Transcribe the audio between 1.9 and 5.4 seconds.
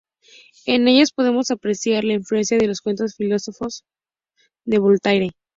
la influencia de los cuentos filosóficos de Voltaire.